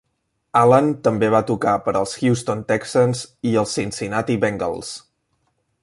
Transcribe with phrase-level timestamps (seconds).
[0.59, 4.95] Allen també va tocar per als Houston Texans i els Cincinnati Bengals.